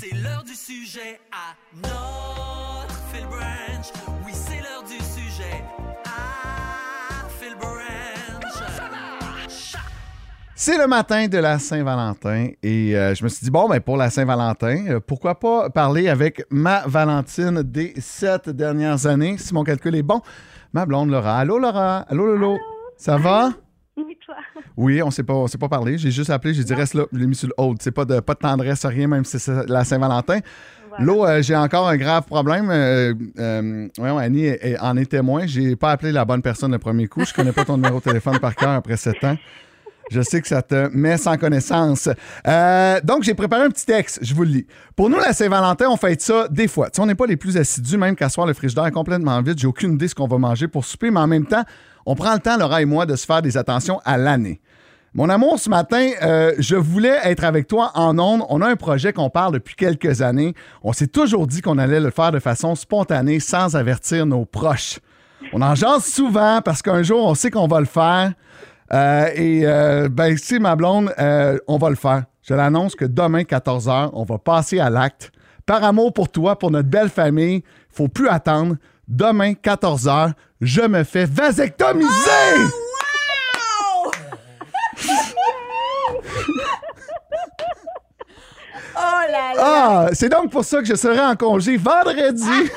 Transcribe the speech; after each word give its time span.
C'est 0.00 0.16
l'heure 0.16 0.42
du 0.44 0.54
sujet 0.54 1.20
à 1.30 1.54
notre 1.76 2.98
Phil 3.12 3.26
Branch. 3.26 4.16
Oui, 4.24 4.32
c'est 4.32 4.62
l'heure 4.62 4.82
du 4.82 4.96
sujet 4.96 5.62
à 6.06 7.28
Phil 7.38 7.54
Branch. 7.60 7.76
C'est 10.54 10.78
le 10.78 10.86
matin 10.86 11.28
de 11.28 11.36
la 11.36 11.58
Saint-Valentin 11.58 12.48
et 12.62 12.96
euh, 12.96 13.14
je 13.14 13.22
me 13.22 13.28
suis 13.28 13.44
dit, 13.44 13.50
bon, 13.50 13.68
ben 13.68 13.78
pour 13.80 13.98
la 13.98 14.08
Saint-Valentin, 14.08 14.86
euh, 14.88 15.00
pourquoi 15.00 15.38
pas 15.38 15.68
parler 15.68 16.08
avec 16.08 16.46
ma 16.48 16.82
Valentine 16.86 17.62
des 17.62 17.92
sept 18.00 18.48
dernières 18.48 19.04
années, 19.06 19.36
si 19.36 19.52
mon 19.52 19.64
calcul 19.64 19.94
est 19.96 20.02
bon. 20.02 20.22
Ma 20.72 20.86
blonde 20.86 21.10
Laura. 21.10 21.36
Allô 21.36 21.58
Laura? 21.58 22.06
Allô 22.08 22.24
Lolo? 22.24 22.56
Ça 22.96 23.18
va? 23.18 23.50
Oui, 24.76 25.02
on 25.02 25.10
s'est 25.10 25.22
pas, 25.22 25.34
on 25.34 25.46
s'est 25.46 25.58
pas 25.58 25.68
parlé. 25.68 25.98
J'ai 25.98 26.10
juste 26.10 26.30
appelé, 26.30 26.54
j'ai 26.54 26.64
dit 26.64 26.74
reste 26.74 26.94
là, 26.94 27.04
je 27.12 27.18
l'ai 27.18 27.26
mis 27.26 27.34
sur 27.34 27.48
le 27.48 27.54
hold. 27.56 27.78
C'est 27.80 27.90
pas 27.90 28.04
de, 28.04 28.20
pas 28.20 28.34
de 28.34 28.38
tendresse, 28.38 28.84
rien, 28.86 29.06
même 29.06 29.24
si 29.24 29.38
c'est 29.38 29.68
la 29.68 29.84
Saint-Valentin. 29.84 30.40
Voilà. 30.88 31.04
L'eau, 31.04 31.24
euh, 31.24 31.40
j'ai 31.42 31.54
encore 31.54 31.88
un 31.88 31.96
grave 31.96 32.24
problème. 32.24 32.68
Euh, 32.70 33.14
euh, 33.38 33.88
voyons, 33.96 34.18
Annie 34.18 34.46
est- 34.46 34.58
est- 34.72 34.78
en 34.80 34.96
est 34.96 35.06
témoin. 35.10 35.46
J'ai 35.46 35.76
pas 35.76 35.92
appelé 35.92 36.10
la 36.10 36.24
bonne 36.24 36.42
personne 36.42 36.72
le 36.72 36.78
premier 36.78 37.06
coup. 37.06 37.24
Je 37.24 37.32
connais 37.32 37.52
pas 37.52 37.64
ton 37.64 37.76
numéro 37.76 37.98
de 37.98 38.04
téléphone 38.04 38.38
par 38.40 38.54
cœur 38.56 38.70
après 38.70 38.96
sept 38.96 39.22
ans. 39.24 39.36
Je 40.10 40.20
sais 40.22 40.40
que 40.40 40.48
ça 40.48 40.60
te 40.60 40.88
met 40.92 41.16
sans 41.16 41.36
connaissance. 41.36 42.08
Euh, 42.46 43.00
donc, 43.04 43.22
j'ai 43.22 43.34
préparé 43.34 43.62
un 43.62 43.70
petit 43.70 43.86
texte. 43.86 44.18
Je 44.22 44.34
vous 44.34 44.42
le 44.42 44.50
lis. 44.50 44.66
Pour 44.96 45.08
nous, 45.08 45.18
la 45.18 45.32
Saint-Valentin, 45.32 45.86
on 45.88 45.96
fait 45.96 46.20
ça 46.20 46.48
des 46.48 46.66
fois. 46.66 46.90
Tu 46.90 47.00
on 47.00 47.06
n'est 47.06 47.14
pas 47.14 47.26
les 47.26 47.36
plus 47.36 47.56
assidus, 47.56 47.96
même 47.96 48.16
qu'à 48.16 48.28
soir, 48.28 48.46
le 48.46 48.52
frigidaire 48.52 48.86
est 48.86 48.92
complètement 48.92 49.40
vide. 49.40 49.58
J'ai 49.58 49.68
aucune 49.68 49.92
idée 49.92 50.08
ce 50.08 50.14
qu'on 50.16 50.26
va 50.26 50.38
manger 50.38 50.66
pour 50.66 50.84
souper, 50.84 51.12
mais 51.12 51.20
en 51.20 51.28
même 51.28 51.46
temps, 51.46 51.62
on 52.06 52.16
prend 52.16 52.32
le 52.34 52.40
temps, 52.40 52.56
Laura 52.56 52.82
et 52.82 52.86
moi, 52.86 53.06
de 53.06 53.14
se 53.14 53.24
faire 53.24 53.40
des 53.40 53.56
attentions 53.56 54.00
à 54.04 54.18
l'année. 54.18 54.60
Mon 55.14 55.28
amour, 55.28 55.58
ce 55.58 55.68
matin, 55.68 56.10
euh, 56.22 56.52
je 56.58 56.76
voulais 56.76 57.18
être 57.24 57.44
avec 57.44 57.66
toi 57.66 57.92
en 57.94 58.18
ondes. 58.18 58.42
On 58.48 58.62
a 58.62 58.68
un 58.68 58.76
projet 58.76 59.12
qu'on 59.12 59.30
parle 59.30 59.54
depuis 59.54 59.74
quelques 59.74 60.22
années. 60.22 60.54
On 60.82 60.92
s'est 60.92 61.08
toujours 61.08 61.46
dit 61.46 61.62
qu'on 61.62 61.78
allait 61.78 62.00
le 62.00 62.10
faire 62.10 62.32
de 62.32 62.38
façon 62.38 62.74
spontanée, 62.74 63.40
sans 63.40 63.76
avertir 63.76 64.26
nos 64.26 64.44
proches. 64.44 64.98
On 65.52 65.62
en 65.62 65.74
jase 65.74 66.04
souvent 66.04 66.60
parce 66.64 66.80
qu'un 66.82 67.02
jour, 67.02 67.26
on 67.26 67.34
sait 67.34 67.50
qu'on 67.50 67.66
va 67.66 67.80
le 67.80 67.86
faire. 67.86 68.32
Euh, 68.92 69.28
et 69.34 69.62
euh, 69.64 70.08
ben, 70.08 70.36
si 70.36 70.58
ma 70.58 70.74
blonde, 70.74 71.12
euh, 71.18 71.58
on 71.68 71.78
va 71.78 71.90
le 71.90 71.96
faire. 71.96 72.24
Je 72.42 72.54
l'annonce 72.54 72.94
que 72.96 73.04
demain, 73.04 73.42
14h, 73.42 74.10
on 74.12 74.24
va 74.24 74.38
passer 74.38 74.80
à 74.80 74.90
l'acte. 74.90 75.30
Par 75.66 75.84
amour 75.84 76.12
pour 76.12 76.28
toi, 76.28 76.58
pour 76.58 76.70
notre 76.70 76.88
belle 76.88 77.10
famille, 77.10 77.62
faut 77.90 78.08
plus 78.08 78.28
attendre. 78.28 78.76
Demain, 79.06 79.52
14h, 79.52 80.32
je 80.60 80.82
me 80.82 81.04
fais 81.04 81.24
vasectomiser! 81.24 82.08
Oh 88.96 89.22
là 89.30 89.54
là! 89.54 89.58
Ah, 89.58 90.06
c'est 90.12 90.28
donc 90.28 90.50
pour 90.50 90.64
ça 90.64 90.80
que 90.80 90.86
je 90.86 90.94
serai 90.94 91.20
en 91.20 91.36
congé 91.36 91.76
vendredi. 91.76 92.70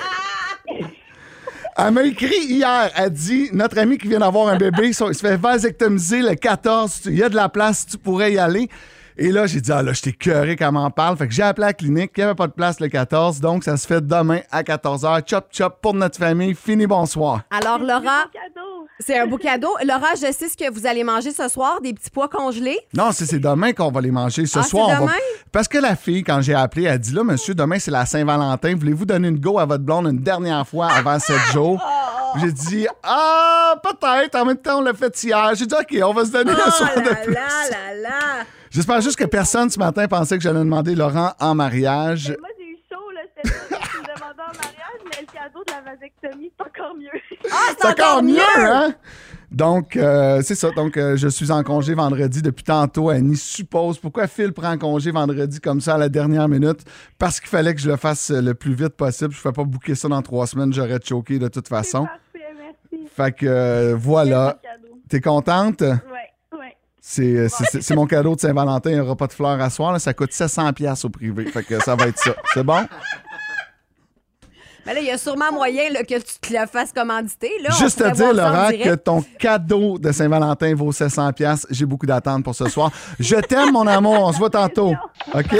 Elle 1.76 1.92
m'a 1.92 2.04
écrit 2.04 2.46
hier, 2.48 2.92
elle 2.96 3.10
dit 3.10 3.50
Notre 3.52 3.80
ami 3.80 3.98
qui 3.98 4.08
vient 4.08 4.20
d'avoir 4.20 4.48
un 4.48 4.58
bébé, 4.58 4.90
il 4.90 4.94
se 4.94 5.12
fait 5.14 5.38
vasectomiser 5.38 6.22
le 6.22 6.36
14, 6.36 7.02
il 7.06 7.16
y 7.18 7.24
a 7.24 7.30
de 7.30 7.36
la 7.36 7.50
place, 7.50 7.86
tu 7.88 7.98
pourrais 7.98 8.34
y 8.34 8.38
aller. 8.38 8.70
Et 9.18 9.32
là, 9.32 9.48
j'ai 9.48 9.60
dit 9.62 9.72
Ah 9.72 9.82
là, 9.82 9.94
je 9.94 10.02
t'ai 10.02 10.14
cœuré 10.14 10.56
quand 10.56 10.72
m'en 10.72 10.92
parle. 10.92 11.18
Fait 11.18 11.28
que 11.28 11.34
j'ai 11.34 11.44
appelé 11.44 11.68
la 11.68 11.74
clinique, 11.74 12.12
il 12.16 12.20
n'y 12.20 12.24
avait 12.26 12.36
pas 12.36 12.48
de 12.48 12.54
place 12.54 12.80
le 12.80 12.90
14, 12.90 13.40
donc 13.40 13.64
ça 13.64 13.78
se 13.78 13.88
fait 13.88 14.06
demain 14.06 14.42
à 14.52 14.62
14h. 14.62 15.28
Chop 15.28 15.48
chop 15.52 15.80
pour 15.82 15.94
notre 15.96 16.18
famille. 16.18 16.54
Fini, 16.54 16.86
bonsoir. 16.86 17.42
Alors, 17.50 17.80
Laura. 17.80 18.26
C'est 19.00 19.18
un 19.20 19.26
beau 19.28 19.38
cadeau. 19.38 19.70
Laura, 19.86 20.08
je 20.16 20.32
sais 20.32 20.48
ce 20.50 20.56
que 20.58 20.72
vous 20.72 20.86
allez 20.86 21.04
manger 21.04 21.32
ce 21.32 21.48
soir, 21.50 21.82
des 21.82 21.94
petits 21.94 22.10
pois 22.12 22.28
congelés. 22.30 22.80
Non, 22.94 23.12
c'est 23.12 23.26
c'est 23.26 23.40
demain 23.40 23.74
qu'on 23.74 23.92
va 23.92 24.02
les 24.02 24.12
manger. 24.12 24.46
Ce 24.46 24.60
Ah, 24.60 24.64
soir, 24.64 24.88
on 24.90 24.94
va. 24.94 25.00
demain? 25.02 25.12
Parce 25.52 25.68
que 25.68 25.78
la 25.78 25.96
fille, 25.96 26.24
quand 26.24 26.42
j'ai 26.42 26.54
appelé, 26.54 26.84
elle 26.86 27.00
dit 27.00 27.14
là, 27.14 27.24
monsieur, 27.24 27.54
demain, 27.54 27.80
c'est 27.80 27.92
la 27.92 28.06
Saint-Valentin. 28.06 28.76
Voulez-vous 28.76 29.06
donner 29.06 29.28
une 29.28 29.40
go 29.40 29.60
à 29.60 29.66
votre 29.66 29.84
blonde 29.84 30.08
une 30.08 30.20
dernière 30.20 30.68
fois 30.68 30.88
avant 30.88 31.20
sept 31.20 31.40
jours? 31.54 31.84
J'ai 32.42 32.52
dit 32.52 32.88
Ah, 33.04 33.76
peut-être. 33.84 34.34
En 34.36 34.46
même 34.46 34.58
temps, 34.58 34.80
on 34.80 34.82
l'a 34.82 34.94
fait 34.96 35.24
hier. 35.24 35.52
J'ai 35.54 35.68
dit 35.68 35.76
OK, 35.76 35.96
on 36.04 36.14
va 36.14 36.26
se 36.26 36.32
donner 36.32 36.52
Oh 36.56 36.62
le 36.66 36.72
soir 36.72 36.90
de 36.96 37.24
plus. 37.24 37.34
là 37.34 37.48
là 37.70 37.94
là! 38.02 38.44
J'espère 38.72 39.02
juste 39.02 39.18
que 39.18 39.26
personne 39.26 39.70
ce 39.70 39.78
matin 39.78 40.08
pensait 40.08 40.36
que 40.38 40.44
j'allais 40.44 40.58
demander 40.60 40.96
Laurent 40.96 41.34
en 41.40 41.54
mariage. 41.54 42.36
Moi, 42.40 42.50
j'ai 42.58 42.66
eu 42.66 42.78
chaud, 42.92 43.12
là. 43.14 43.22
C'était 43.36 43.50
ça 43.50 43.56
que 43.78 43.84
tu 43.84 43.98
me 43.98 44.16
demandais 44.16 44.42
en 44.42 44.56
mariage, 44.56 44.93
mais 45.06 45.22
le 45.22 45.28
cadeau 45.28 45.64
de 45.66 45.72
la 45.74 45.92
vasectomie, 45.92 46.52
c'est 46.58 46.66
encore 46.66 46.96
mieux. 46.96 47.10
Ah, 47.52 47.74
C'est 47.80 47.88
encore 47.88 48.24
mieux, 48.24 48.40
hein? 48.58 48.94
Donc, 49.52 49.96
euh, 49.98 50.42
c'est 50.44 50.56
ça. 50.56 50.72
Donc, 50.72 50.98
euh, 50.98 51.16
je 51.16 51.28
suis 51.28 51.52
en 51.52 51.62
congé 51.64 51.94
vendredi 51.94 52.42
depuis 52.42 52.64
tantôt. 52.64 53.10
Annie 53.10 53.38
suppose 53.38 54.00
pourquoi 54.00 54.26
Phil 54.28 54.52
prend 54.52 54.76
congé 54.80 55.12
vendredi 55.12 55.60
comme 55.60 55.80
ça 55.80 55.96
à 55.96 55.98
la 56.00 56.10
dernière 56.10 56.48
minute? 56.50 56.80
Parce 57.20 57.40
qu'il 57.40 57.50
fallait 57.50 57.76
que 57.76 57.82
je 57.82 57.90
le 57.90 57.96
fasse 57.98 58.32
euh, 58.32 58.42
le 58.42 58.56
plus 58.56 58.74
vite 58.74 58.96
possible. 58.96 59.32
Je 59.32 59.38
ne 59.38 59.42
fais 59.42 59.52
pas 59.52 59.64
booker 59.64 59.94
ça 59.96 60.08
dans 60.08 60.22
trois 60.24 60.48
semaines. 60.48 60.74
J'aurais 60.74 61.00
choqué 61.04 61.38
de 61.38 61.48
toute 61.50 61.68
façon. 61.68 62.06
parfait, 62.06 62.48
merci. 62.58 63.08
Fait 63.16 63.32
que 63.36 63.46
euh, 63.46 63.96
voilà. 63.96 64.58
T'es 65.08 65.22
contente? 65.22 65.82
Ouais, 65.82 66.58
ouais. 66.58 66.76
C'est, 67.00 67.48
c'est- 67.50 67.66
c'est- 67.70 67.82
c'est 67.82 67.96
mon 67.96 68.08
cadeau 68.08 68.34
de 68.34 68.40
Saint-Valentin. 68.40 68.90
Il 68.90 68.96
n'y 68.96 69.00
aura 69.02 69.16
pas 69.16 69.28
de 69.28 69.34
fleurs 69.34 69.62
à 69.62 69.70
soir. 69.70 69.92
là. 69.94 70.00
Ça 70.00 70.16
coûte 70.16 70.32
700$ 70.32 70.74
piastres 70.74 71.06
au 71.06 71.10
privé. 71.10 71.46
Fait 71.46 71.62
que 71.64 71.80
ça 71.84 71.96
va 71.96 72.08
être 72.08 72.18
ça. 72.18 72.32
C'est 72.56 72.64
bon? 72.64 72.88
Mais 74.86 74.94
là, 74.94 75.00
il 75.00 75.08
y 75.08 75.12
a 75.12 75.18
sûrement 75.18 75.52
moyen 75.52 75.90
là, 75.92 76.04
que 76.04 76.16
tu 76.16 76.40
te 76.42 76.54
le 76.54 76.66
fasses 76.68 76.92
commanditer. 76.92 77.52
Là. 77.62 77.70
Juste 77.80 78.00
te 78.00 78.12
dire, 78.14 78.34
Laurent, 78.34 78.70
que 78.72 78.96
ton 78.96 79.24
cadeau 79.40 79.98
de 79.98 80.12
Saint-Valentin 80.12 80.76
vaut 80.76 80.92
700$. 80.92 81.34
piastres. 81.34 81.68
J'ai 81.70 81.86
beaucoup 81.86 82.06
d'attentes 82.06 82.44
pour 82.44 82.56
ce 82.56 82.68
soir. 82.70 82.92
Je 83.20 83.36
t'aime, 83.36 83.72
mon 83.72 83.88
amour. 83.88 84.16
On 84.20 84.34
se 84.34 84.38
voit 84.38 84.50
tantôt. 84.50 84.94
OK? 85.34 85.56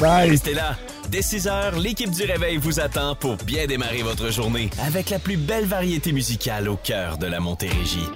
Bye. 0.00 0.30
Restez 0.30 0.54
là. 0.54 0.76
Dès 1.10 1.22
6 1.22 1.46
heures, 1.46 1.78
l'équipe 1.78 2.10
du 2.10 2.24
Réveil 2.24 2.56
vous 2.56 2.80
attend 2.80 3.14
pour 3.14 3.36
bien 3.36 3.66
démarrer 3.66 4.02
votre 4.02 4.30
journée 4.30 4.70
avec 4.86 5.10
la 5.10 5.18
plus 5.18 5.36
belle 5.36 5.66
variété 5.66 6.12
musicale 6.12 6.68
au 6.68 6.76
cœur 6.76 7.18
de 7.18 7.26
la 7.26 7.40
Montérégie. 7.40 8.08